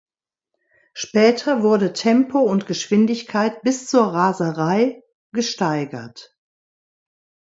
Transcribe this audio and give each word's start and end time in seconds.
Später 0.95 1.61
wurde 1.61 1.93
Tempo 1.93 2.39
und 2.39 2.65
Geschwindigkeit 2.65 3.61
bis 3.61 3.85
zur 3.85 4.11
Raserei 4.11 5.03
gesteigert. 5.31 6.35